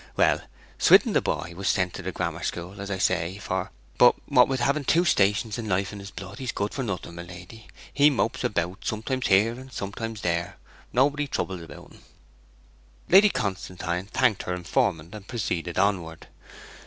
[0.17, 0.41] Well,
[0.79, 3.69] Swithin, the boy, was sent to the grammar school, as I say for;
[3.99, 7.13] but what with having two stations of life in his blood he's good for nothing,
[7.13, 7.67] my lady.
[7.93, 10.57] He mopes about sometimes here, and sometimes there;
[10.91, 12.01] nobody troubles about en.'
[13.09, 16.25] Lady Constantine thanked her informant, and proceeded onward.